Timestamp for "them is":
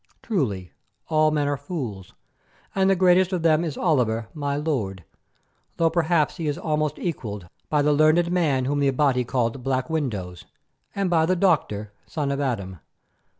3.43-3.77